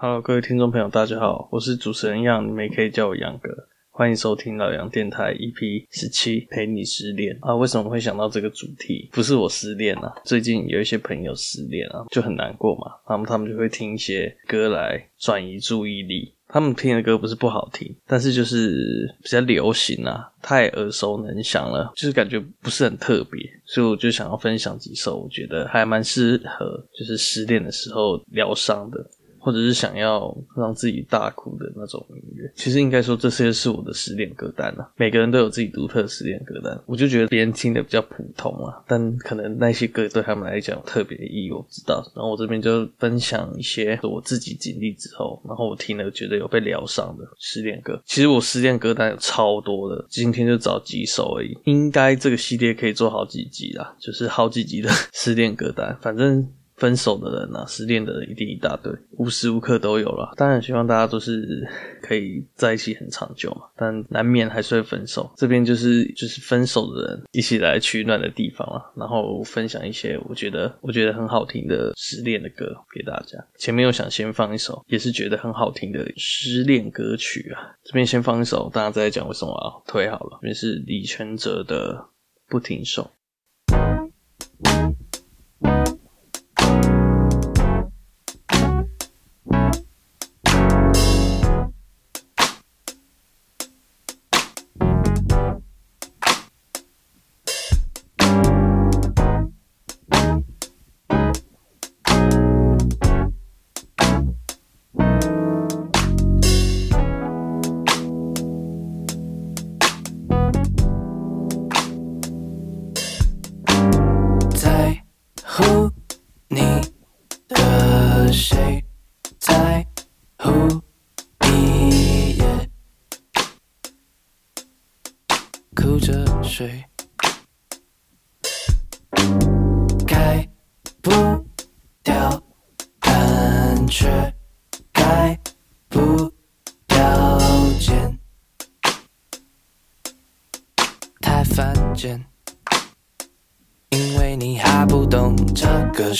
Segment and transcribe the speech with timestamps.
[0.00, 3.50] 好各位听众朋友，大家好，我是主持人杨，你们也可以叫我杨哥，
[3.90, 7.52] 欢迎收听老杨电台 EP 十七，陪你失恋啊。
[7.56, 9.10] 为什么会想到这个主题？
[9.12, 16.32] 不是我失恋啊，最近有一些朋友失恋啊，就很难过嘛，他们他们就会听一些歌来转移注意力。
[16.46, 29.04] 他们听的歌不是不好听，但是就是比较流行啊，太耳熟能详了，就是感觉不是很特别，所以我就想要分享几首我觉得还蛮适合，就是失恋的时候疗伤的。
[29.40, 34.90] 或者是想要让自己大哭的那种音乐，其实应该说这些是我的失恋歌单啊。
[34.96, 42.04] 每个人都有自己独特的失恋歌单，我就觉得别人听的比较普通啊，但可能那些歌对他们来讲有特别的意义，我不知道。
[42.14, 48.00] 然后我这边就分享一些我自己经历之后，然后我听了觉得有被疗伤的失恋歌。
[48.04, 51.56] 其实我失恋歌单有超多的，今天就找几首而已。
[51.64, 56.46] 应该这个系列可以做好几集啦，就是好几集的失恋歌单，反正。
[56.78, 60.32] 分手的人啊，失恋的人一定一大堆，无时无刻都有啦。
[60.36, 61.68] 当然希望大家都是
[62.00, 65.30] 可以在一起很长久嘛，但难免还是会分手。
[65.36, 73.36] 这边就是就是分手的人一起来取暖的地方啊，然后分享一些我觉得我觉得很好听的失恋的歌给大家。
[73.56, 77.74] 前面我想先放一首，也是觉得很好听的失恋歌曲啊。
[77.82, 79.82] 这边先放一首，大家再讲为什么啊？
[79.86, 81.94] 推好了，这边是李权哲的
[82.48, 83.10] 《不停手》。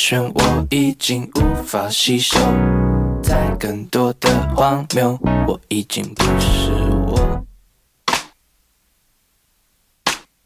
[0.09, 2.39] 个漩涡已经无法吸收，
[3.23, 6.71] 再更多的荒谬，我已经不是
[7.07, 7.45] 我。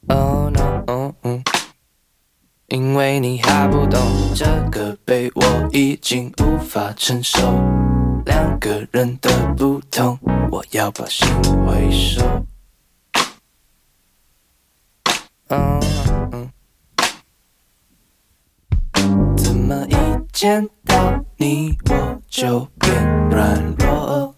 [0.09, 1.43] Oh no，、oh, um,
[2.67, 4.01] 因为你还不懂
[4.35, 7.39] 这个被，我已经无法承受
[8.27, 10.19] 两个人的不同，
[10.51, 11.29] 我要把心
[11.65, 12.21] 回收。
[15.47, 15.85] Oh,
[20.33, 24.35] 见到你我就变软弱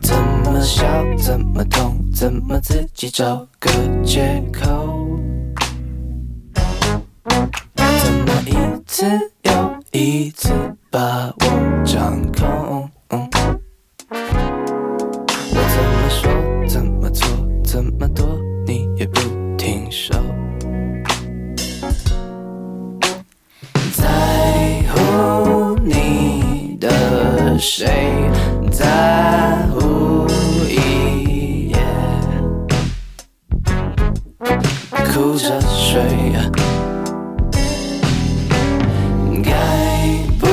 [0.00, 0.86] 怎么笑，
[1.18, 3.68] 怎么痛，怎么自己找个
[4.04, 5.18] 借口？
[7.74, 8.54] 怎么一
[8.86, 9.04] 次
[9.42, 10.52] 又一次
[10.88, 12.88] 把我掌控？
[27.62, 27.86] 谁？
[28.72, 28.86] 在
[29.70, 30.26] 乎
[30.68, 31.76] 一夜，
[35.14, 36.02] 哭着睡。
[39.44, 39.52] 改
[40.40, 40.44] 不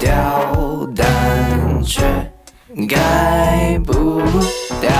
[0.00, 2.02] 掉，但却
[2.88, 4.20] 改不
[4.80, 4.90] 掉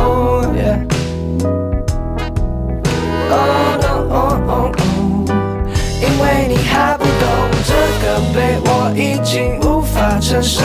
[5.99, 7.27] 因为你还不懂
[7.65, 7.73] 这
[8.03, 10.63] 个被，我已经无法承受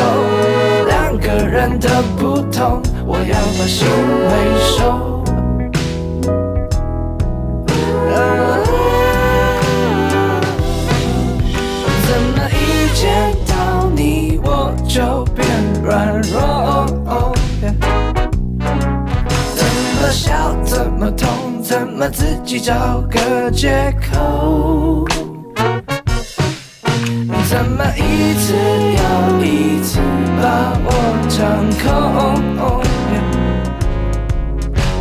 [0.88, 3.88] 两个人的不同，我要把心
[4.28, 4.30] 回
[4.60, 5.24] 收。
[20.12, 25.08] 么笑，怎么痛，怎么自己找个借口？
[27.48, 30.00] 怎么一次又一次
[30.42, 30.92] 把我
[31.30, 31.40] 掌
[31.80, 31.88] 控？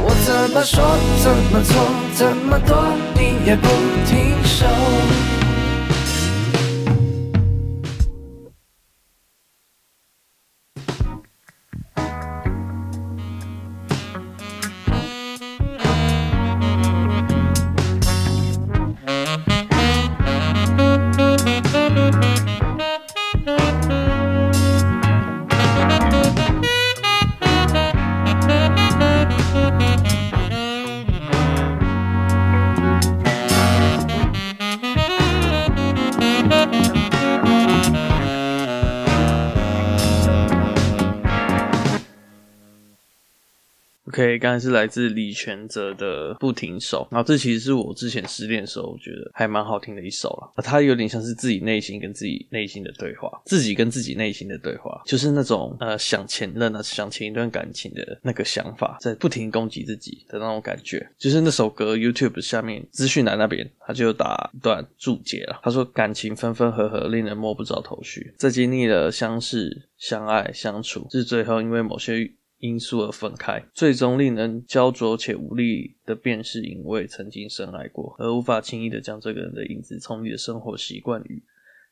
[0.04, 0.80] 我怎么说，
[1.20, 1.74] 怎么做，
[2.14, 2.76] 怎么躲，
[3.16, 3.66] 你也不
[4.06, 4.64] 停手。
[44.20, 50.62] OK，刚才是来自李权哲的《不停手》，然后这其实是我之前失恋的时候，我觉得还蛮好听的一首了。
[50.62, 61.10] 它有点像是自己内心跟自己内心的对话，自己跟自己内心的对话，就是那种呃想前任啊，想前一段感情的那个想法，在不停攻击自己的那种感觉。
[61.16, 65.58] 就是那首歌 YouTube 下面资讯栏那边，他就打一段注解了。
[65.62, 72.30] 他说：“感情分分合合，令人摸不着头绪，在经历了相识、相爱、相处，至最后因为某些。”
[72.60, 81.42] 因素而分开，最终令人焦灼且无力的便是因为曾经深爱过，而无法轻易的将这个人的影子从你的生活习惯与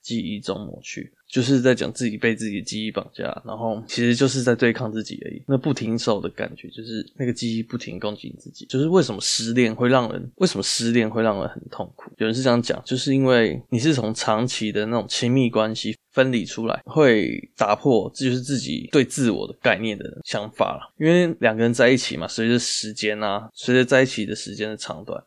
[0.03, 5.43] 记忆中抹去，就是在讲自己被自己的记忆绑架，然后其实就是在对抗自己而已。
[5.47, 8.65] 那不停手的感觉，就是那个记忆不停攻击你自己。
[8.67, 12.11] 就是为什么失恋会让人，为什么失恋会让人很痛苦？
[12.17, 20.95] 有人是这样讲，就是因为你是从长期的那种亲密关系分离出来，会打破这就是自己对自我的概念的想法了。
[20.99, 25.23] 因为两个人在一起嘛，随着时间啊，随着在一起的时间的长短。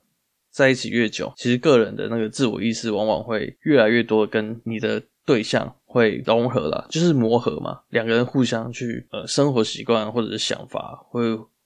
[0.51, 7.79] 在一起越久，其实个人的那个自我意识往往会越来越多，跟你的对象会融合了，就是磨合嘛。
[7.89, 11.21] 两个人互相去呃，生活习惯或者是想法会。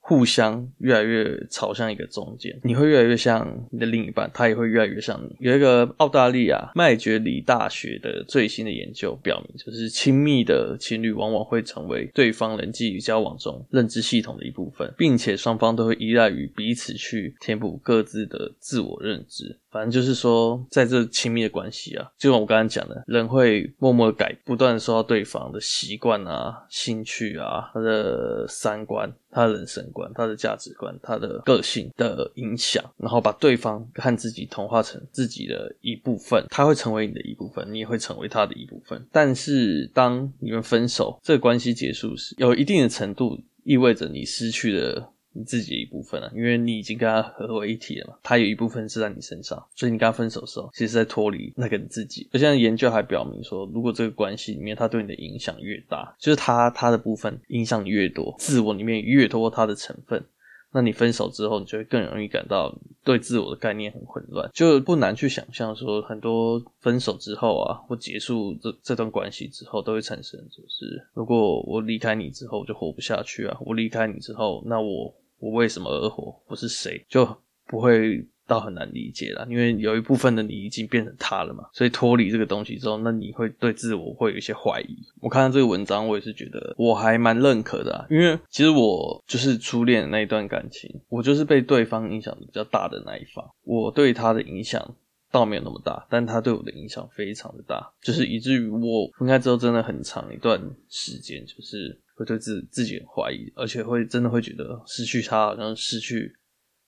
[0.08, 5.34] 互相越来越朝向一个中间，你会越来越像你的另一半，他也会越来越像你。
[5.40, 19.58] 有一个澳大利亚麦觉里大学的最新的研究表明，就是亲密的情侣往往会成为对方人际交往中认知系统的一部分，并且双方都会依赖于彼此去填补各自的自我认知。
[19.72, 39.06] 反正就是说，在这亲密的关系啊，就像我刚才讲的，人会默默改，不断受到对方的习惯啊、兴趣啊、他的三观、他的人生观、他的价值观、他的个性的影响，然后把对方和自己同化成自己的一部分，他会成为你的一部分，你也会成为他的一部分。
[39.12, 45.12] 但是当你们分手，这个关系结束时，有一定的程度意味着你失去了。
[45.36, 52.26] 你自己的一部分啊，因为你已经跟他合为一体了嘛，他有一部分是在你身上，所以你跟他分手的时候，其实在脱离那个你自己。
[52.32, 60.24] 而现在研究还表明说，如果这个关系里面他对你的影响越大，就是他他的部分影响你越多，自我里面越多他的成分，
[60.72, 62.74] 那你分手之后，你就会更容易感到
[63.04, 75.14] 对自我的概念很混乱，就不难去想象说，很多分手之后啊，或结束这这段关系之后，都会产生就是，如果我离开你之后就活不下去啊，我离开你之后，那我。
[75.38, 76.34] 我为什么而活？
[76.46, 77.04] 我是谁？
[77.08, 77.26] 就
[77.66, 81.64] 不会到很难理解了，因为有一部分的你已经变成他了嘛。
[81.72, 84.96] 所以脱离这个东西之后，那你会对自我会有一些怀疑。
[85.20, 93.44] 我看到这个文章，我也是觉得我还蛮认可的啊，因为其实我就是初恋那一段感情，我就是被对方影响的比较大的那一方。
[93.64, 94.94] 我对他的影响
[95.32, 102.00] 倒没有那么大，但他对我的影响非常的大，就是以至于我分开之后真的很长一段时间，就是。
[102.16, 106.32] 会对自自己很怀疑，而且会真的会觉得失去他好像失去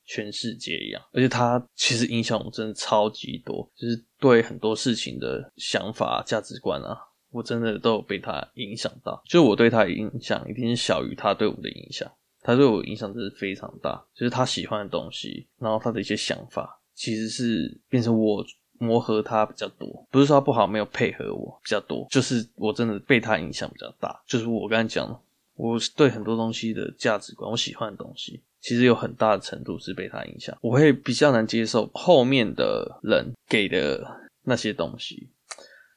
[0.04, 1.00] 全世界一样。
[1.12, 6.96] 而且他其实影响我真的超级多，就是对很多事情的想法、价值观啊，
[7.30, 9.22] 我真的都有被他影响到。
[9.28, 14.02] 就我对他的影响一定是小于他对我的影响，他对我影响真是非常大。
[14.14, 18.44] 就是他喜欢的东西，然后他的一些想法，其实是变成我。
[18.78, 24.20] 磨合他比较多，不是说他不好，没有配合我比较多，就是我真的被他影响比较大。
[24.26, 25.20] 就是我刚才讲，
[25.54, 30.56] 我对很多东西的价值观，我喜欢的东西，其实有很大的程度是被他影响。
[30.60, 34.04] 我会比较难接受后面的人给的
[34.42, 35.28] 那些东西，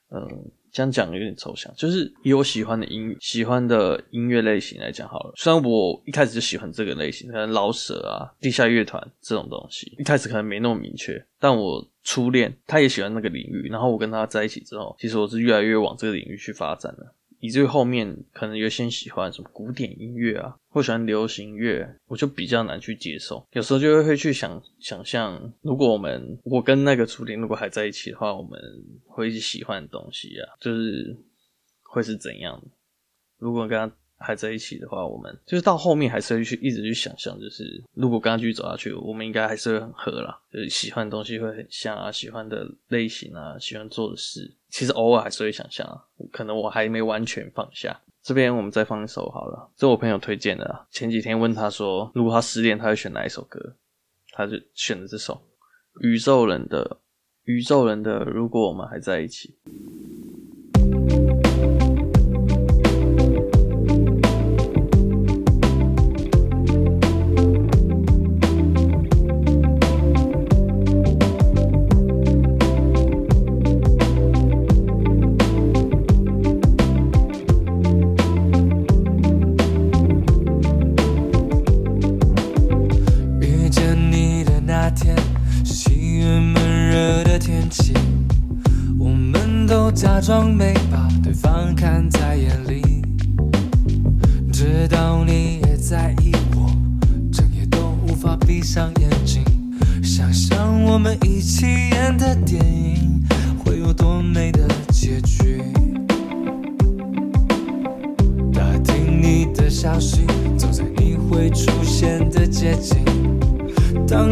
[0.09, 0.51] 嗯。
[0.71, 5.33] 这样讲有点抽象，就是以我喜欢的音、喜欢的音乐类型来讲好了。
[5.35, 11.21] 虽然我一开始就喜欢这个类型，可能老舍啊、地下乐团这种东西，一开始可能没那么明确。
[11.39, 17.15] 但我初恋他也喜欢那个领域，然后我跟他在一起之后，其实我是越来越往这个领域去发展了。
[17.41, 23.45] 以至于后面可能有些喜欢什么古典音乐啊，或喜欢流行乐，我就比较难去接受。
[23.51, 28.57] 有时候就会会去想想象，如果我们我跟那个初恋如果还在一起的话，我们
[29.05, 31.17] 会一起喜欢的东西啊，就是
[31.83, 32.63] 会是怎样？
[33.37, 33.95] 如果跟他。
[34.21, 45.99] 还在一起的话，我们就是到后面还是会去一直去想象，就是如果跟他继续走下去，我们应该还是会很合啦，就是喜欢的东西会很像啊，喜欢的类型啊，喜欢做的事，其实偶尔还是会想象啊，
[46.31, 47.99] 可能我还没完全放下。
[48.23, 53.75] 这边我们再放一首好了，这我朋友推荐的啊，前几天问他说，如果他失恋，他会选哪一首歌？
[54.33, 55.41] 他就选了这首
[55.99, 56.97] 宇宙人的
[57.43, 59.53] 宇宙人的，如果我们还在一起。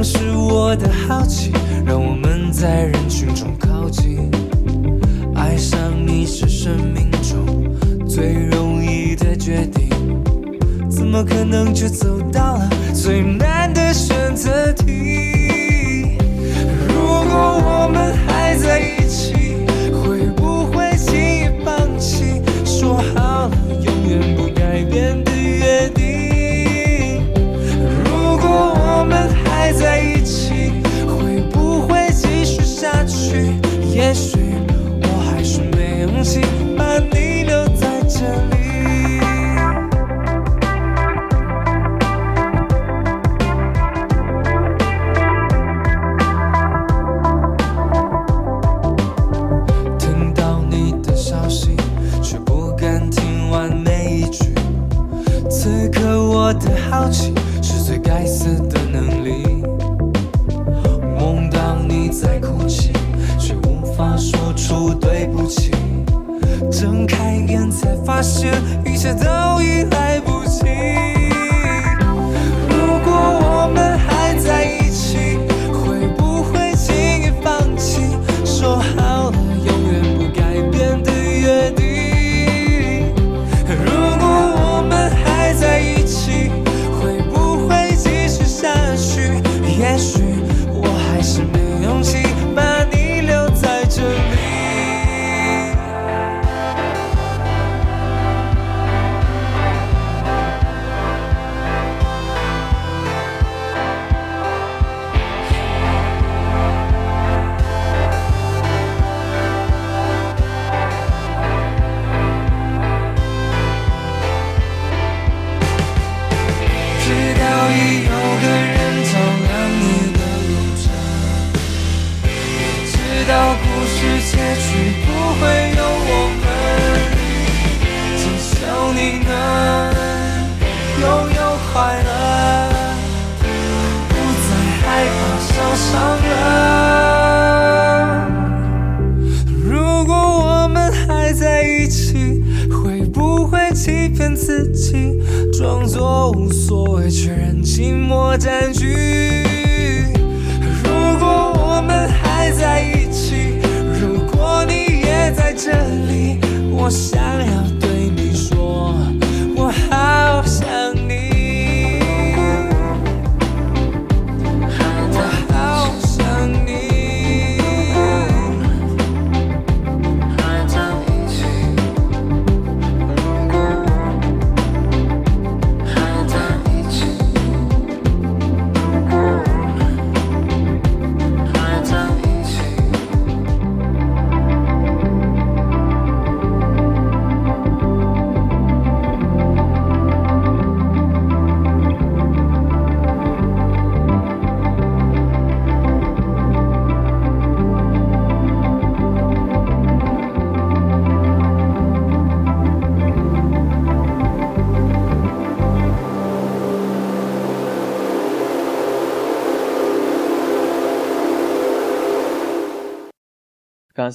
[0.03, 1.51] 是我的好奇，
[1.85, 4.29] 让我们在人群中靠近。
[5.35, 9.89] 爱上你是生命中最容易的决定，
[10.89, 13.58] 怎么可能却走到了最难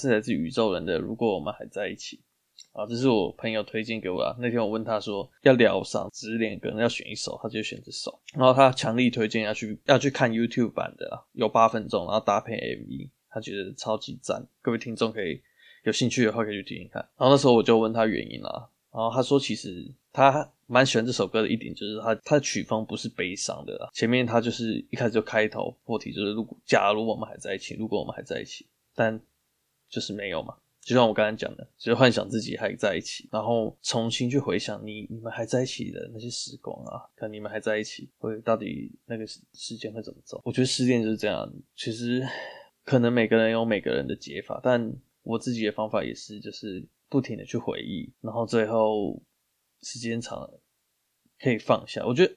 [0.05, 0.99] 是来自宇宙人的。
[0.99, 2.21] 如果我们还在一起
[2.73, 4.37] 啊，这是我朋友推荐给我的。
[4.39, 8.21] 那天我问他说要疗伤，失恋歌要选一首，他就选这首。
[8.35, 14.45] 然后他强力推荐要去要去看 YouTube 版的，有八分钟，然后搭配 MV，他觉得超级赞。
[14.61, 15.41] 各位听众可以
[15.85, 17.01] 有兴趣的话可以去听听看。
[17.17, 29.21] 然后那时候我就问他原因啦，然后他说其实他蛮喜欢这首歌的一点就是他他的曲风不是悲伤的，前面他就是一开始就开头破题就是如果假如我们还在一起，如果我们还在一起，但。
[29.95, 40.43] 就是没有嘛，就像我刚才讲的，就是幻想自己还在一起，然后重新去回想你你们还在一起的那些时光啊，看你们还在一起会到底那个时间会怎么走？
[40.45, 42.27] 我觉得失恋就是这样，其实
[42.85, 49.23] 可能每个人有每个人的解法，但我自己的方法也是，就是不停的去回忆，然后最后
[49.83, 50.61] 时间长了
[51.39, 52.35] 可以放下，我觉得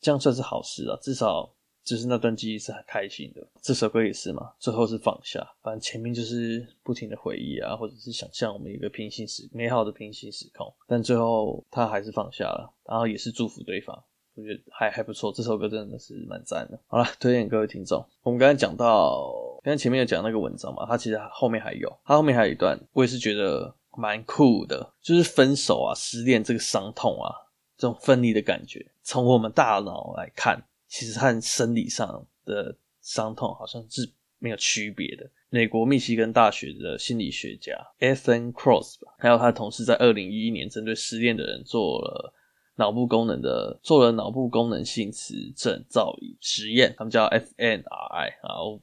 [0.00, 1.54] 这样算是好事啊，至少。
[1.88, 3.46] 就是那段记忆是很开心的。
[3.62, 13.96] 这首歌也是嘛，最后是放下，反正前面就是不停的回忆啊，或者是想象我们一个平行时美好的平行时空，但最后他还是放下了，然后也是祝福对方。
[14.34, 16.78] 我觉得还还不错，这首歌真的是蛮赞的。
[16.86, 18.06] 好了，推荐各位听众。
[18.22, 19.32] 我们刚才讲到，
[19.64, 27.34] 刚才前面有讲那个文章嘛，它其实后面还有，它后面还有一段，我也是觉得蛮酷的，就是分手啊、失恋这个伤痛啊，
[27.76, 35.30] 这种分离的感觉，从我们大脑来看，其实和生理上的伤痛好像是没有区别的。
[35.50, 42.34] 美国密西根大学的心理学家 Ethan Cross 吧，还有他的同事在二零一一年针对失恋的人做了。
[42.80, 48.80] 脑部功能的做了脑部功能性磁振造影实验，他们叫 f n r i 啊，我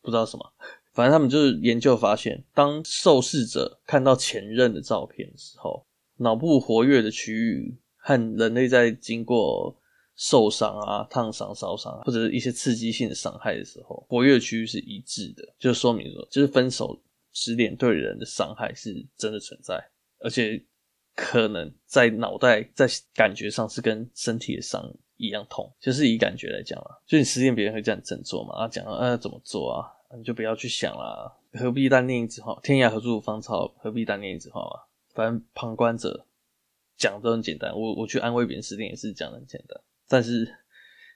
[0.00, 0.52] 不知道什么，
[0.94, 5.84] 反正他们就是研究发现，当受试者看到前任的照片的时候，
[6.16, 9.78] 脑部活跃的区域和人类在经过
[10.20, 17.00] 受伤啊、烫伤、烧伤或者是一些刺激性的伤害的时候，活跃区域是一致的，就说明说，就是分手
[17.32, 19.82] 失恋对人的伤害是真的存在，
[20.18, 20.62] 而且。
[21.16, 24.80] 可能在脑袋在感觉上是跟身体的伤
[25.16, 29.84] 一样痛，就是以感觉来讲啊，就你失恋别人会这样振作嘛，啊讲啊怎么做啊，
[30.16, 34.80] 你就不要去想啦，何必单恋一枝花，天涯何处无芳草，何必单恋一枝花嘛。
[35.12, 36.24] 反正旁观者
[36.96, 39.78] 讲都很简单，我我去安慰别人失恋也是讲的很简单，
[40.10, 40.44] 但是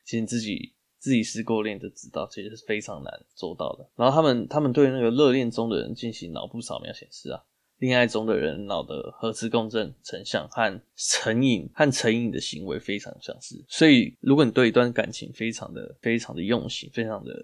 [0.07, 3.90] 其实自己自己试过练就知道，其实是非常难做到的。
[3.96, 7.42] 然后他们他们对那个热恋中的人进行脑部扫描显示啊。
[7.78, 17.35] 恋爱中的人脑的核磁共振成像和成瘾和成瘾的行为非常相似，所以如果你对一段感情非常的非常的用心，非常的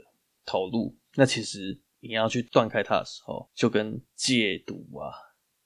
[0.47, 5.11] 投入，那其实你要去断开它的时候，就跟戒毒啊、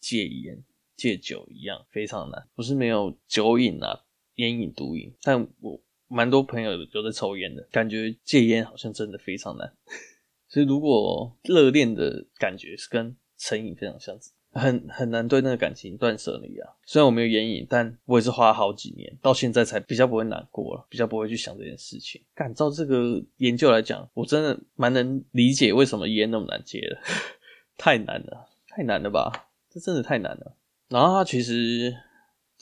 [0.01, 0.65] 戒烟、
[0.97, 2.49] 戒酒一样，非常难。
[2.55, 4.04] 不是没有酒瘾啊、
[4.37, 9.73] 烟瘾、毒瘾，但我蛮多朋友都在抽烟的，感觉戒烟好像真的非常难。
[10.49, 14.33] 所以如果热恋的感觉是跟成瘾非常相似。
[14.57, 16.71] 很很难对那个感情断舍离啊！
[16.87, 22.23] 虽然我没有烟瘾，但我也是花了好几年，到现在才比较不会难过了，比较不会去想这件事情。
[22.37, 26.97] 按照这个研究来讲，我真的蛮能理解为什么烟那么难戒的，
[27.77, 29.33] 太难了，太难了吧？
[29.69, 30.57] 这真的太难了。
[30.89, 31.93] 然后他其实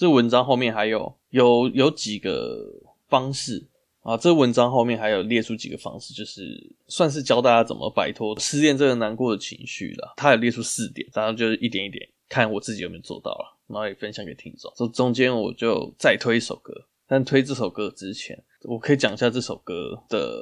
[0.03, 2.59] 这文章后面还有有有几个
[3.07, 3.69] 方式。
[4.01, 6.43] 啊，这文章后面还有列出几个方式，就是
[6.89, 10.15] 算是教大家怎么摆脱失恋这个难过的情绪了。
[10.17, 14.73] 他有列出四点，然后就是一点一点看我自己有没有做到了，然后也分享给听众。
[14.75, 16.75] 这中间我就再推一首歌，
[17.07, 20.37] 但推这首歌之前，我可以讲一下这首歌的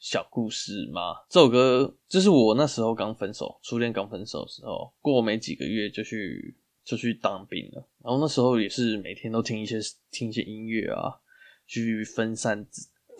[0.00, 1.14] 小故事吗？
[1.30, 6.52] 这首歌就是我那时候刚分手，初恋刚分手的时候，过没几个月就去
[6.88, 9.78] 就去当兵了，然后那时候也是每天都听一些
[10.10, 11.12] 听一些音乐啊。
[11.70, 12.66] 去分散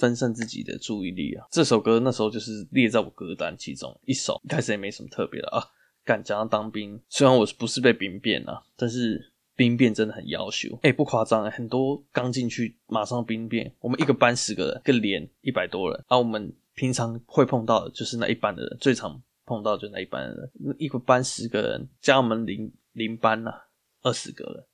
[0.00, 1.46] 分散自己的注意力啊！
[1.50, 5.62] 这首歌那时候就是列在我歌单其中一首，一开始也没什么特别的啊。
[6.02, 10.78] 敢讲当兵，虽然我不是被兵变啊，但是兵变真的很要求。
[10.80, 13.70] 哎、不夸张、欸，很多刚进去马上兵变。
[13.80, 20.76] 我们一个班十个人，一个连一百多人，啊、我们平常会碰到的就是那一班的人，最常碰到就那一班的人。
[20.78, 23.68] 一个班十个人，加我们邻零班啊，
[24.02, 24.64] 二十个人。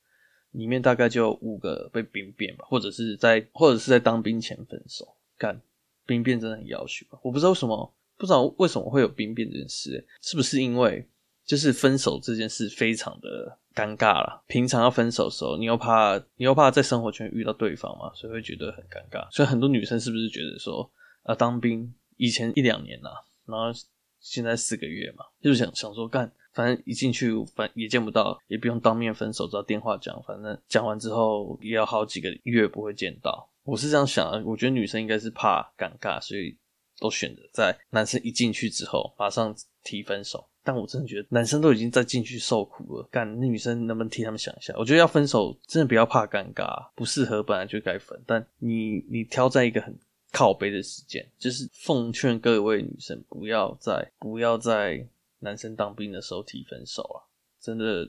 [0.53, 5.05] 里面大概就五个被兵变吧，或者是在或者是在当兵前分手。
[5.37, 5.61] 干，
[6.07, 7.19] 兵变真的很要求吧？
[7.25, 11.05] 我不知道为什么，不知道为什么会有兵变这件事，是不是因为
[11.45, 14.41] 就是分手这件事非常的尴尬啦？
[14.47, 19.29] 平常要分手的时候，你又怕你又怕在生活圈遇到对方嘛，所以会觉得很尴尬。
[19.33, 20.89] 所以很多女生是不是觉得说，
[21.25, 23.11] 啊，当兵以前一两年呐，
[23.45, 23.77] 然后
[24.21, 26.33] 现在四个月嘛，就是想想说干。
[26.55, 30.23] 反正一进去，反也见不到，也不用当面分手，只要电话讲。
[30.23, 33.51] 反正讲完之后，也要好几个月不会见到。
[33.65, 36.57] 我是这样想的，我觉得女生应该是怕尴尬，所以
[37.01, 40.49] 都选择在男生一进去之后马上提分手。
[40.63, 44.73] 但我真的觉得男生都已经在进去受苦了，干，女生能不能替他们想一下？
[44.79, 48.23] 我觉得要分手，真的不要怕尴尬，不适合本来就该分。
[48.27, 49.99] 但你你挑在一个很
[50.31, 55.07] 靠背的时间，就是奉劝各位女生不要再不要再。
[55.45, 57.23] 男生当兵的时候提分手啊，
[57.61, 58.05] 真的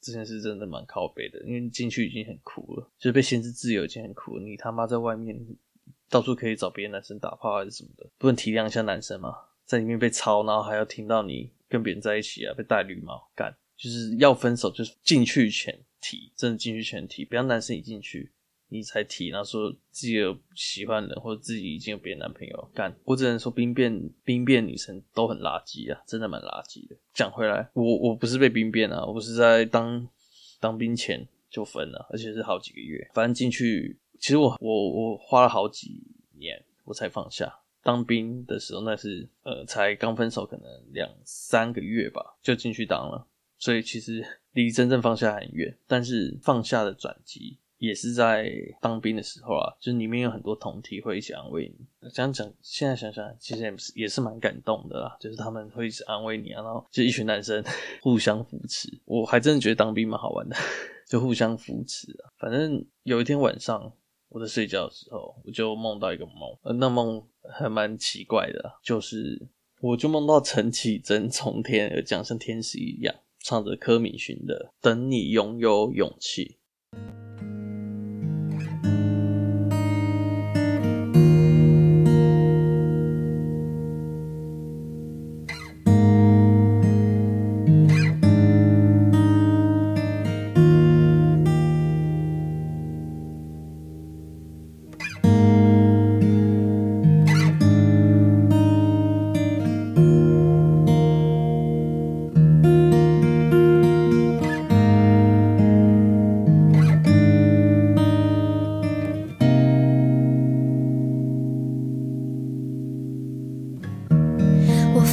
[0.00, 5.38] 这件事真的蛮靠背的，因为进去已经很苦了，就是被限制自由已经很苦，你他妈在外面
[6.08, 9.34] 到处可以找别的男生打炮还是什么的，不能体谅一下男生吗？
[9.66, 18.32] 在里面被操，然后还要听到你跟别人在一起啊，被戴绿帽干，就是要分手就是进去前提，真的进去前提，不要男生一进去。
[18.70, 26.96] 你才提，然后说自己有喜欢的人，或者自己已经有别的男朋友干，我只能说兵变兵变女生都很垃圾啊，真的蛮垃圾的。
[27.14, 30.06] 讲回来，我我不是被兵变啊，我是在当
[30.60, 33.10] 当兵前就分了，而且是好几个月。
[33.14, 36.02] 反正进去，其实我我我花了好几
[36.38, 43.26] 年我才放下，当兵的时候，那是呃才刚分手，可能两三个月吧，就进去当了，
[43.56, 45.74] 所以其实离真正放下很远。
[45.86, 52.08] 但是放下的转机也是在当兵的时候啊，就是里面有很多同体会一起安慰你。
[52.10, 57.64] 这样讲，现在想想，其实也是也是蛮感动的啦，就是他们会一直安慰你啊，然后就一群男生
[58.02, 58.88] 互相扶持。
[59.04, 60.56] 我还真的觉得当兵蛮好玩的，
[61.08, 62.30] 就互相扶持啊。
[62.38, 63.92] 反正有一天晚上。
[64.30, 69.40] 我在睡觉的时候，我就梦到一个梦，那梦还蛮奇怪的，就是
[69.80, 76.58] 我就梦到陈綺贞从天而降，像天使一样，唱着柯敏勋的《等你拥有勇气》。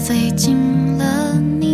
[0.05, 0.55] 飞进
[0.99, 1.64] 了你。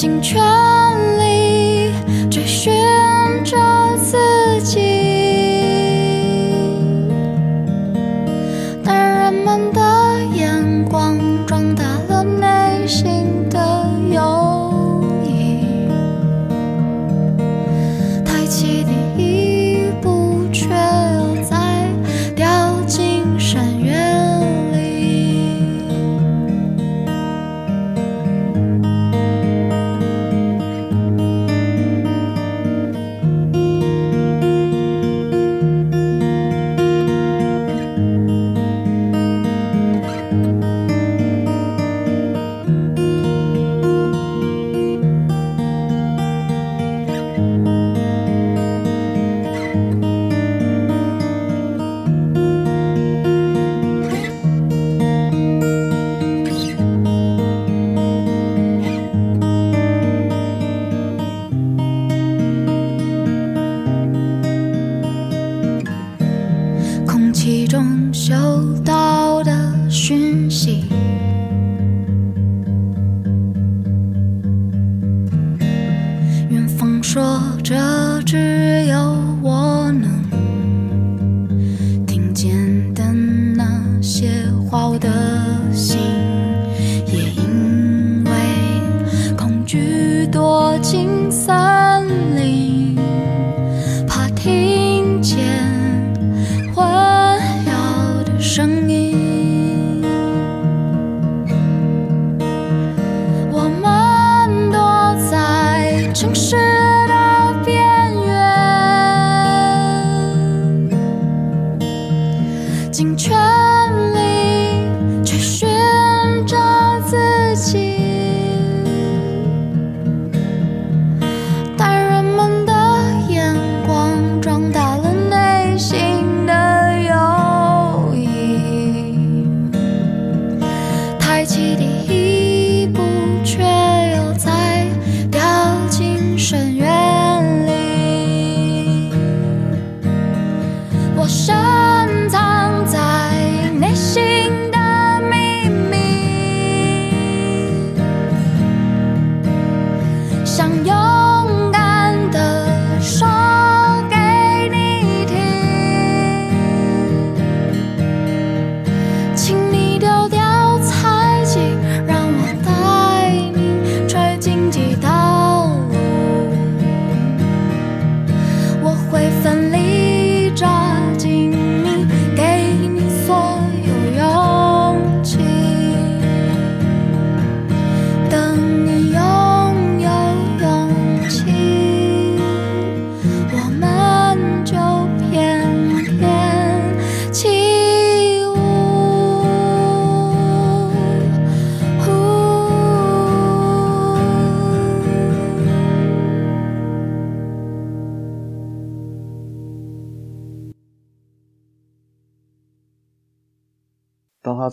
[0.00, 0.77] 青春。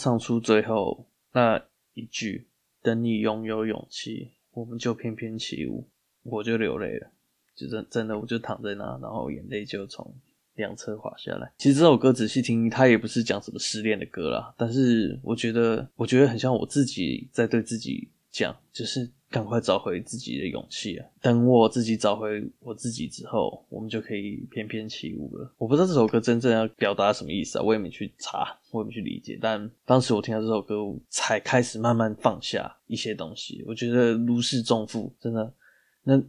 [0.06, 1.60] 唱出最后那
[1.96, 2.46] 一句
[2.84, 5.90] “等你拥有勇气，我们就翩翩起舞”，
[6.22, 7.08] 我就流泪了，
[7.56, 10.14] 就真真的，我就躺在那，然后眼泪就从
[10.54, 11.52] 两侧滑下来。
[11.58, 19.10] 其实这首歌仔细听，它也不是讲什么失恋的歌啦，但是我觉得，我觉得很像我自己在对自己讲，就是。
[19.30, 21.06] 赶快找回自己的勇气啊！
[21.22, 25.54] 等我自己找回我自己之后，我们就可以翩翩起舞了。
[25.58, 29.38] 我不知道这首歌真正要表达什么意思啊，我也没去查，我也没去理解。
[29.42, 30.76] 但当时我听到这首歌，
[31.10, 33.64] 才开始慢慢放下一些东西。
[33.68, 35.54] 我觉得如释重负，真的，
[36.04, 36.22] 那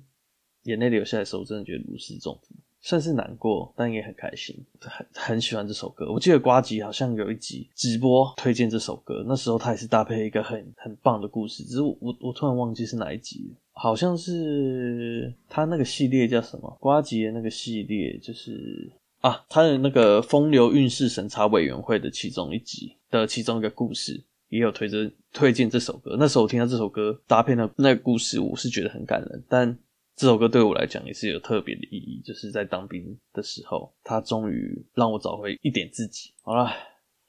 [0.64, 2.54] 眼泪流下来的时候，我真的觉得如释重负。
[2.86, 6.08] 算是难过，但也很开心，很很喜欢这首歌。
[6.12, 16.78] 我记得瓜吉好像有一集直播推荐这首歌，那时候他也是搭配一个很很棒的故事，只是我我，突然忘记是哪一集，好像是他那个系列叫什么？
[16.78, 18.88] 瓜吉的那个系列就是
[19.20, 26.14] 啊，他的那个风流韵事审查委员会的其中一集的其中一个故事，也有推荐推荐这首歌。
[26.16, 29.76] 那时候我听到这首歌搭配的那个故事，我是觉得很感人，但。
[30.16, 36.32] 这首歌对我来讲也是有特别的意义，就是在当兵的时候，它终于让我找回一点自己。
[36.40, 36.72] 好了，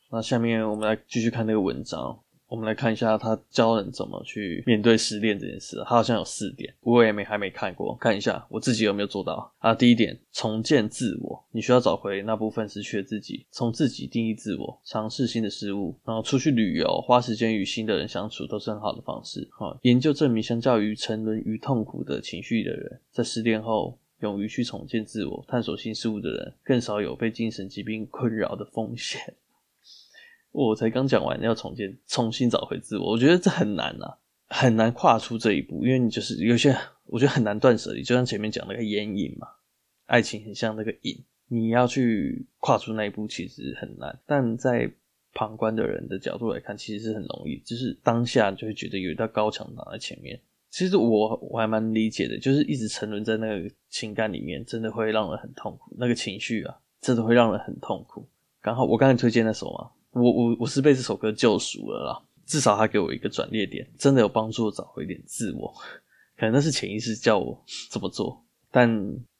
[0.10, 2.18] 那下面我们来继续看那个文章。
[2.48, 5.78] 我们来看一下他教人怎么去面对失恋这件事。
[5.86, 9.54] 他好像有四点，我也没还没看过，看一下我自己有没有做到。
[9.60, 19.48] 啊，第一点，重建自我，你需要找回那部分失去的自己，从自己定义自我，尝试新的事物，然后出去旅游，花时间与新的人相处，都是很好的方式。
[19.52, 29.36] 哈，研究证明，相较于沉沦于痛苦的情绪的人，在失恋后勇于去重建自我、探索新事物的人，更少有被精神疾病困扰的风险。
[30.52, 38.02] 我才刚讲完要重建、重新找回自我，我觉得这很难啊，很难跨出这一步，因为你就是有些，我觉得很难断舍离。
[38.02, 39.48] 就像前面讲那个烟瘾嘛，
[40.06, 44.20] 爱情很像那个瘾，你要去跨出那一步其实很难。
[44.26, 44.92] 但在
[45.34, 50.40] 旁观的人的角度来看，其实是很容易，就是当下就会觉得有一道高墙挡在前面。
[50.70, 55.96] 其实我我还蛮理解的，就是一直沉沦在那个情感里面，真的会让人很痛苦。
[55.98, 58.28] 那个情绪啊，真的会让人很痛苦。
[58.62, 59.92] 刚好我刚才推荐那首嘛。
[60.20, 65.74] 我我我是被这首歌救赎了啦，至少他给我一个转捩点，真的有帮助我找回一点自我。
[66.38, 68.90] 可能那是潜意识叫我这么做，但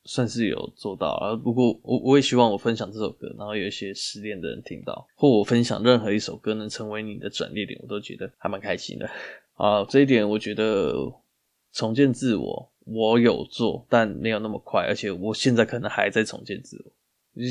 [0.06, 1.36] 算是有做到啊。
[1.36, 9.10] 不过我我也希望我分享这首歌，然后有一些失恋的人听到，或我分享任何一首歌能成为你的转捩点，我都觉得还蛮开心的。
[9.54, 10.94] 啊，这一点我觉得
[11.74, 16.92] 重建自我，我有做，但没有那么快，而且我现在可能还在重建自我。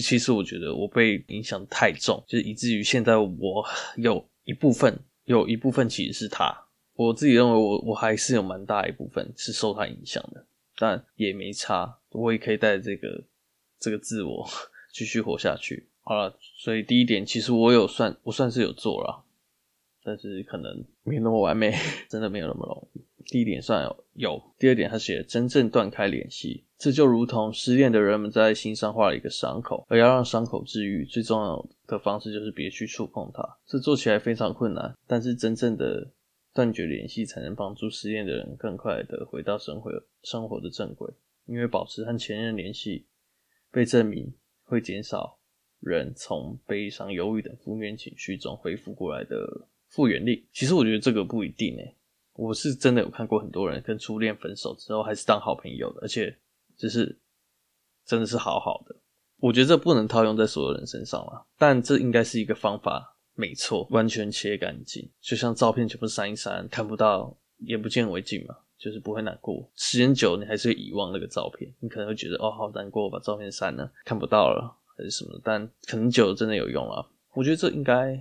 [0.03, 3.64] 其实我觉得我被影响太重，就是以至于现在我
[3.96, 6.53] 有一部分，有一部分其实是他。
[6.94, 10.46] 我自己认为我我还是有蛮大一部分是受他影响的，
[10.79, 13.22] 但也没差，我也可以带这个
[13.79, 14.49] 这个自我
[14.92, 15.88] 继续活下去。
[16.01, 19.25] 好了，所以第一点其实我有算，我算是有做了，
[20.03, 21.75] 但是可能没那么完美，
[22.09, 23.01] 真的没有那么容易。
[23.29, 26.65] 第一点算有，有，第二点他写真正断开联系。
[26.79, 33.43] 这就如同失恋的人们在心上画了一个伤口，而要让伤口治愈，最重要的方式就是别去触碰它。
[33.67, 36.11] 这做起来非常困难，但是真正的
[36.53, 39.91] 断绝联系，才能帮助失恋的人更快的回到生活
[40.23, 41.11] 生活的正轨。
[41.47, 43.07] 因为保持和前任联系，
[43.71, 44.35] 被证明
[44.65, 45.39] 会减少
[45.81, 50.47] 人从悲伤、忧郁等负面情绪中恢复过来的复原力。
[50.53, 51.95] 其实我觉得这个不一定诶，
[52.37, 56.37] 我是真的有看过很多人跟初恋分手之后还是当好朋友的，而且。
[56.79, 57.18] 就是
[58.05, 58.94] 真的是好好的，
[59.38, 69.66] 我觉得这不能套用在所有人身上啦，但这应该是一个方法，没错，完全切干净，就像照片全部删一删，看不到，眼不见为净嘛，就是不会难过。
[69.75, 78.20] 时间久，你还是会遗忘那个照片，你可能会觉得哦，好难过，把照片删了，看不到了，还是什么，但可能久了真的有用啊，我觉得这应该。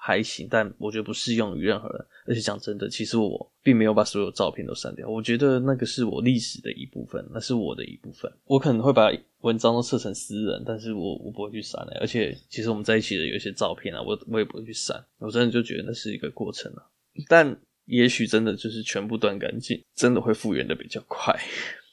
[0.00, 2.06] 还行，但我觉得不适用于任何人。
[2.24, 5.08] 而且讲真的，其实我并没有把所有照片都删掉。
[5.08, 8.32] 我觉得那个是我历史的一部分，那是我的一部分。
[8.44, 11.98] 我可能会把文章都设成私人，但是我我不会去删的。
[12.00, 15.04] 而且，其实我们在一起的有一些照片啊，我我也不会去删。
[15.18, 16.82] 我真的就觉得那是一个过程啊。
[17.26, 21.34] 但也许真的就是全部断干净，真的会复原的比较快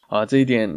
[0.09, 0.25] 啊。
[0.25, 0.69] 这一点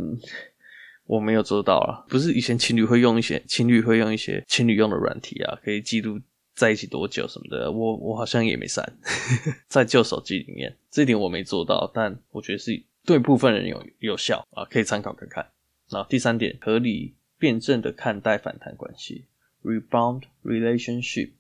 [1.05, 2.07] 我没有做到啊。
[2.09, 6.19] 不是以前情侣会用一些情侣会用一些情侣用的软体啊，可以记录。
[6.59, 8.85] 在一起多久什么的，我我好像也没删，
[9.71, 15.49] 在旧手机里面，这一点我没做到，但我觉得是对部分人有有效啊，可以参考看看。
[15.91, 19.27] 那第三点，合理辩证的看待反弹关系
[19.63, 21.31] ，rebound relationship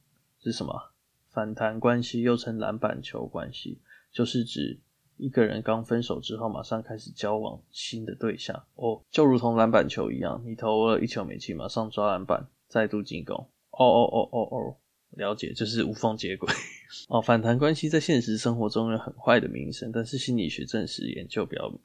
[0.41, 0.93] 是什么？
[1.31, 3.81] 反弹关系又称篮板球关系，
[4.13, 4.79] 就是指
[5.17, 13.35] 一个人刚分手之后，马上开始交往新的对象哦，就如同篮板球一样，你投了一球没进，马上抓篮板，再度进攻。
[13.73, 14.77] 哦哦哦哦哦。
[15.17, 16.53] 了解，就是无缝接轨。
[17.09, 21.81] 哦，反弹关系在现实生活中有很坏的名声，但是心理学证实研究表明，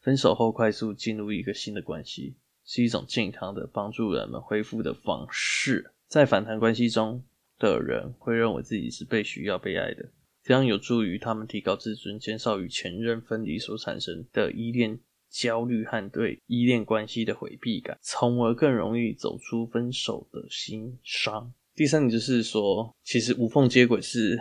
[0.00, 5.92] 分手后快速进入一个新的关系，是一种健康的帮助人们恢复的方式。
[6.06, 7.24] 在反弹关系中
[7.58, 10.10] 的人会认为自己是被需要、被爱的，
[10.42, 21.52] 这样有助于他们提高自尊，减少与前任分离所产生的依恋焦虑和对依恋关系的回避感，从而更容易走出分手的心伤。
[21.74, 24.38] 第三点就是说，其实无缝接轨是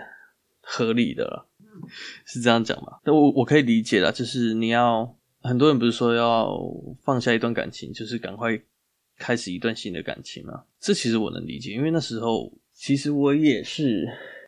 [0.62, 1.48] 合理的，
[2.26, 3.00] 是这样讲吗？
[3.04, 6.56] 那我我可以理解啦，就是你要很多人不是说要
[7.04, 8.60] 放下一段感情，就是赶快
[9.18, 10.64] 开始一段新的感情吗？
[10.80, 14.08] 这其实我能理解，因为那时候其实我也是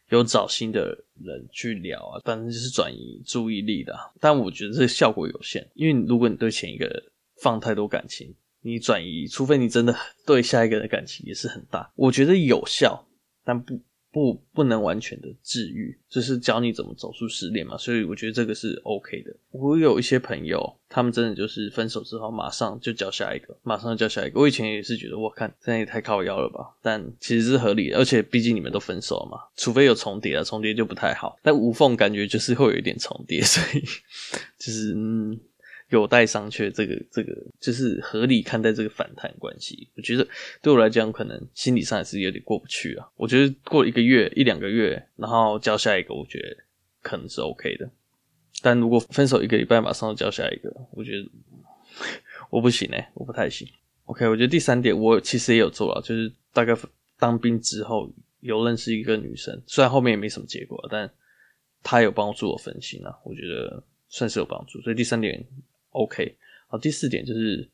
[0.10, 3.98] 有找新的人去聊啊，反正就是转移注意力的。
[4.20, 7.04] 但我觉得这效果有限，因为如果你对前一个
[7.42, 8.34] 放太多感情。
[8.66, 13.08] 你转移，除非你真的对下一个人的感情也是很大，我觉得有效，
[13.44, 13.80] 但不
[14.12, 19.36] 不不能完全的治愈，就是教你怎么走出失恋嘛，所以我觉得这个是 OK 的。
[19.52, 24.40] 我有一些朋友，他们真的就是分手之后马上就交下一个，马上就交下一个。
[24.40, 33.84] 我以前也是觉得，我看这样也太靠腰了吧，但其实是合理的，而且毕竟你们都分手了嘛，除非有重叠啊，重叠就不太好，但无缝感觉就是会有一点重叠，所以
[34.58, 35.40] 就是嗯。
[35.90, 39.88] 有待商榷，这个这个就是合理看待这个反弹关系。
[39.96, 40.28] 我觉得
[40.60, 43.08] 对我来讲，可能心理上还是有点过不去啊。
[43.16, 46.58] 我觉得过一个月一两个月，然后交下一个，我觉得
[47.04, 47.88] 可能是 OK 的。
[48.64, 51.30] 但如果分手一个礼拜马上就交下一个，我觉得
[52.50, 53.68] 我不行欸，我不太行。
[54.06, 56.76] OK，我觉得第三点我其实也有做了，就是大概
[57.20, 61.08] 当兵之后有认识一个女生，虽然后面也没什么结果，但
[61.84, 64.82] 她有帮助我分心啊，我觉得算是有帮助。
[64.82, 65.46] 所以第三点。
[65.96, 66.36] OK，
[66.68, 67.70] 好，第四点就是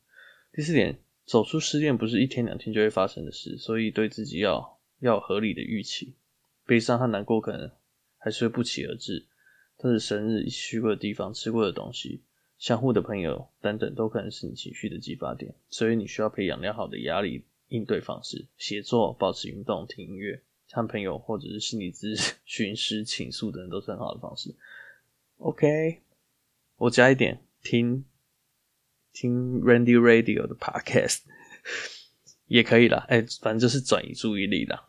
[0.53, 6.13] 第四点，走出失恋不是一天两天就会发生的事，所以对自己要要合理的预期，
[6.67, 7.71] 悲伤和难过可能
[8.19, 9.25] 还是会不期而至，
[9.77, 12.21] 但是生日、一起去过的地方、吃过的东西、
[12.60, 24.53] 相互的朋友等等，都可能是你情绪的激发点，所以你需要培养良好的压力应对方式，写作、保持运动、听音乐、看朋友或者是心理咨询 师倾诉等，都是很好的方式。
[25.39, 26.01] OK，
[26.77, 28.05] 我加一点，听。
[29.13, 31.19] 听 Randy Radio 的 Podcast
[32.47, 34.83] 也可以啦，哎、反正就是转移注意力啦。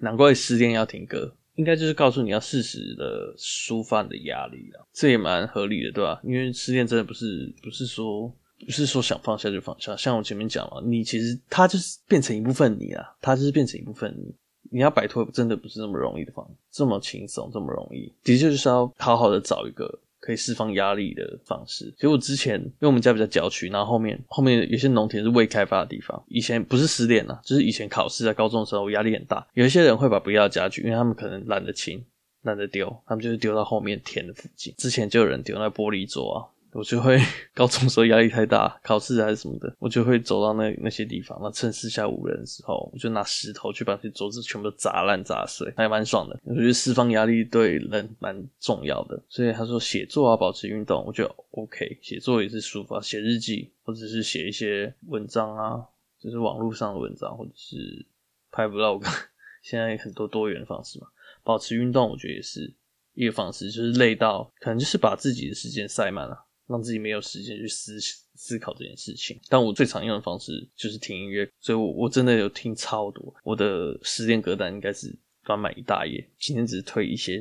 [0.00, 4.84] 难怪失恋要听歌，应该就是告诉你要适时的抒发你的压力啦。
[4.92, 6.20] 这也蛮合理的，对吧？
[6.22, 8.30] 因为失恋真的不是不是说
[8.64, 14.34] 不是说想放下就放下，像我前面讲了，你其实他就是变成一部分你啊，他就是变成一部分你，
[14.70, 19.98] 你要摆脱真的不是那么容易的方，这么轻松这么容易，的确就是要好好的找一个。
[20.26, 21.84] 可以释放压力的方式。
[21.94, 26.20] 其实我之前，因为我们家比较郊区，然后后面后面有些农田是未开发的地方。
[26.26, 29.46] 以前不是失恋啊，就是以前考试在高中的时候，我压力很大。
[29.54, 32.04] 有一些人会把不要的家具，因为他们可能懒得清、
[32.42, 34.74] 懒得丢，他们就是丢到后面田的附近。
[34.76, 36.38] 之前就有人丢那玻璃桌啊。
[36.76, 37.18] 我就会
[37.54, 46.38] 高中时候压力太大，考试还是什么的，我就会走到那那些地方，那趁四下无人的时候，我就拿石头去把这些桌子全部砸烂砸碎，还蛮爽的。
[46.44, 51.98] 我觉得释放压力对人蛮重要的，所以他说写作啊，保持运动，我觉得 OK。
[52.02, 55.82] 写作也是抒发，写日记或者是写一些文章啊，
[56.20, 58.04] 就是网络上的文章，或者是
[58.52, 59.02] 拍 vlog，
[59.62, 61.06] 现在很多多元的方式嘛。
[61.42, 62.74] 保持运动，我觉得也是
[63.14, 66.45] 一个方式，就是累到可能就是把自己的时间塞满了。
[66.68, 67.96] 让自己没有时间去思
[68.34, 77.40] 思考这件事情，但我最常用的方式就是听音乐，所以我我真的有听超多，我的失恋歌单应该是装满一大页，今天只是推一些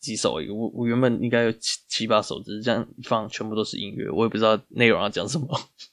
[0.00, 5.48] 几首而已，我我原本应该有七七八首，只是这样一放，全部都是音乐，我也不知道内容要讲什么，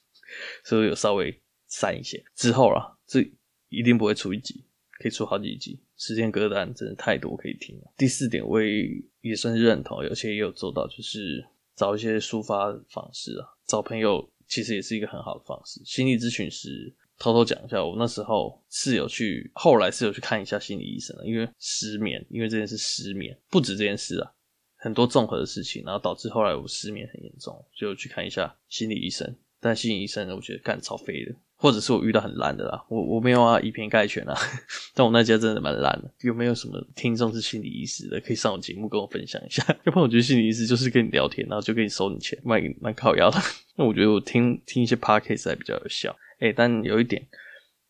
[0.64, 2.22] 所以我有稍微删一些。
[2.34, 3.20] 之后啊，这
[3.68, 4.64] 一定不会出一集，
[4.98, 5.80] 可以出好几集。
[5.96, 7.92] 失恋歌单真的太多可以听了。
[7.96, 8.88] 第四点，我也
[9.20, 11.46] 也算是认同，而且也有做到，就是。
[11.82, 15.82] 找一些抒发方式啊，找朋友其实也是一个很好的方式。
[15.84, 24.30] 心理咨询师偷偷讲一下，我那时候是有去，后来是有去看一下心理医生的，因为失眠，因为这件事失眠，不止这件事啊，
[24.76, 29.36] 很多综合的事情，然后导致后来我失眠很严重，所以我去看一下心理医生。
[29.62, 31.32] 但心理医生呢，我觉得干超废的。
[31.56, 34.34] 或者是我遇到很烂的啦，我我没有啊，以偏概全啊，
[34.94, 36.10] 但我那家真的蛮烂的。
[36.22, 39.64] 有没有什么听众是心理医师的，可以上我节目跟我分享一下？
[39.86, 43.38] 要不然我觉得心理医师就是跟你聊天，然后就给你收你钱，蛮蛮靠腰的。
[43.78, 46.12] 那我觉得我听听一些 podcast 还比较有效。
[46.40, 47.24] 诶、但有一点，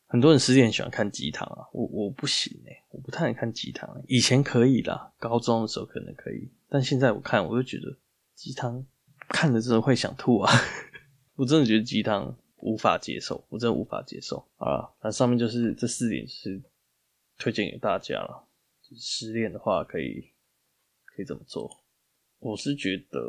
[0.07, 3.89] 很多人实际很喜欢看鸡汤啊，我我不行诶、我不太能看鸡汤。
[4.07, 7.97] 以前可以啦，高中的时候可能可以，但现在我看我就觉得
[8.35, 8.85] 鸡汤
[9.31, 10.53] 看着真的会想吐啊，
[11.37, 12.37] 我真的觉得鸡汤。
[12.64, 14.89] 无法接受，我真的无法接受啊！
[15.03, 16.62] 那上面就是这四点，是
[17.37, 18.49] 推荐给大家了。
[18.97, 20.30] 失恋的话，可以
[21.05, 21.68] 可以怎么做？
[22.39, 23.20] 我是觉得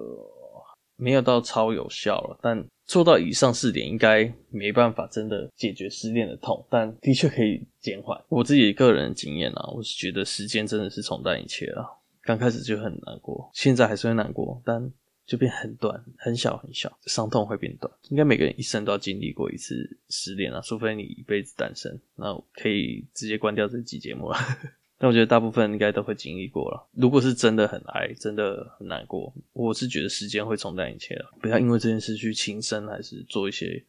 [0.95, 8.23] 没有到超有效了，但做到以上四点应该没办法真的解决失恋的痛，但的确可以减缓。
[8.29, 11.83] 我自己个人的经验啊，我是觉得时间真的是冲淡一切啊。
[12.21, 14.93] 刚开始就很难过，现在还是会难过，但
[15.25, 17.91] 就变很短，很小很小，伤痛会变短。
[18.09, 19.75] 应该每个人一生都要经历过一次
[20.09, 24.37] 失恋啊，除非你一辈子单身，那可以直接关掉这期节目了。
[24.99, 26.89] 但我觉得大部分应该都会经历过了。
[26.93, 31.29] 如果是真的很爱，真的很难过，我是觉得时间会冲淡一切了。
[31.41, 33.83] 不要因为这件事去轻生，还是做一些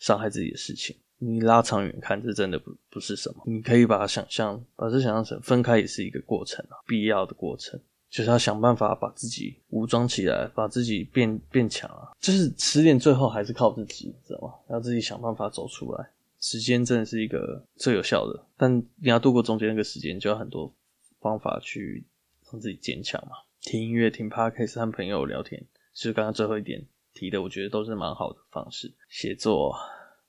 [0.00, 0.96] 伤害自己的事情。
[1.18, 3.42] 你拉长远看，这真的不不是什么。
[3.46, 7.78] 你可以把它想象，把这想象成分开也是一个过程啊，必要的过程。
[8.14, 12.14] 就是要想办法把自己武装起来，把自己变变强啊！
[12.20, 14.54] 就是失恋最后还是靠自己，知道吗？
[14.70, 16.08] 要自己想办法走出来。
[16.38, 20.72] 时间真的是一个最有效的，但你要度过中间那个时间，就要很多
[21.18, 22.04] 方法去
[22.52, 23.32] 让自己坚强嘛。
[23.62, 25.60] 听音乐、听 Podcast 和朋友聊天，
[25.92, 28.94] 就是刚刚最后一点提的，我觉得都是蛮好的方式。
[29.08, 29.74] 写作、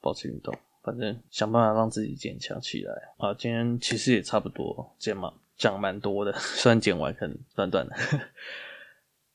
[0.02, 3.32] 保持运动，反正想办法让自己坚强起来啊！
[3.36, 5.32] 今天其实也差不多，这样嘛。
[5.58, 7.96] 讲蛮多的， 虽然剪完可能短短的，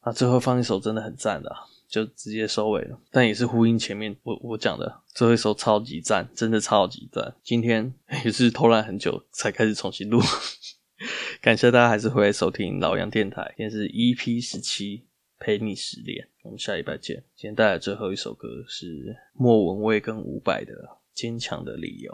[0.01, 1.55] 啊，最后放一首真的很赞的，
[1.89, 2.99] 就直接收尾了。
[3.11, 7.35] 但也是呼应前面我我讲的最后一首超级赞，真的超级赞。
[7.43, 7.93] 今天
[8.25, 10.21] 也是偷懒很久才开始重新录，
[11.41, 13.55] 感谢大家还是回来收听老杨电台。
[13.57, 15.05] 今天是 EP 十七，
[15.39, 17.17] 陪你失恋，我们下礼拜见。
[17.35, 20.73] 今天带来最后一首歌是莫文蔚跟伍佰的
[21.15, 22.13] 《坚强的理由》。